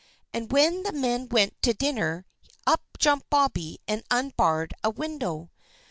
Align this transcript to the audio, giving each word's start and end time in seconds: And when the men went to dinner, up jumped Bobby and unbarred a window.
And 0.33 0.51
when 0.51 0.81
the 0.81 0.93
men 0.93 1.29
went 1.29 1.61
to 1.61 1.75
dinner, 1.75 2.25
up 2.65 2.81
jumped 2.97 3.29
Bobby 3.29 3.77
and 3.87 4.01
unbarred 4.09 4.73
a 4.83 4.89
window. 4.89 5.51